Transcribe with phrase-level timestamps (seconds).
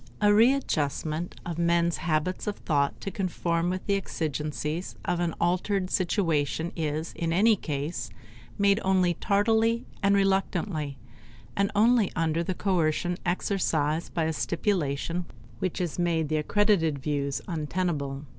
[0.19, 5.91] A readjustment of men's habits of thought to conform with the exigencies of an altered
[5.91, 8.09] situation is in any case
[8.57, 10.97] made only tardily and reluctantly,
[11.55, 15.25] and only under the coercion exercised by a stipulation
[15.59, 18.25] which has made the accredited views untenable.